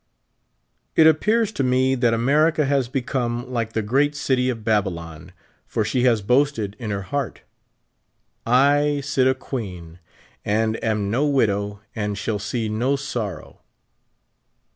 [0.95, 5.31] It appears to me that America has become like the great City of Babylon,
[5.67, 7.41] for she has boasted in her heart:
[8.01, 9.99] '* I sit a queen,
[10.43, 13.61] and am no widow, and shall see no sor row